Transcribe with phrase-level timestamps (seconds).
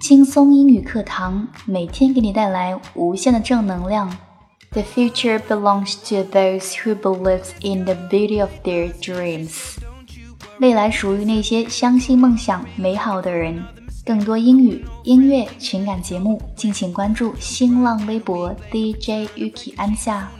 [0.00, 4.10] 轻松英语课堂，每天给你带来无限的正能量。
[4.70, 9.76] The future belongs to those who believe in the beauty of their dreams。
[10.58, 13.62] 未来属于那些相信梦想美好的人。
[14.06, 20.30] 更多英语、音乐、情感节目，敬请关注新浪微博 DJ Yuki 安夏。